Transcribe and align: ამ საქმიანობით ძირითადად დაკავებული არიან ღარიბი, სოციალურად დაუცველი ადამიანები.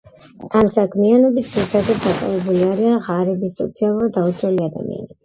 ამ 0.59 0.69
საქმიანობით 0.75 1.51
ძირითადად 1.51 1.99
დაკავებული 2.05 2.63
არიან 2.69 2.97
ღარიბი, 3.09 3.51
სოციალურად 3.57 4.17
დაუცველი 4.17 4.65
ადამიანები. 4.71 5.19